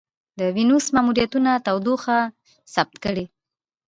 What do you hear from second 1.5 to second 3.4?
تودوخه ثبت کړې.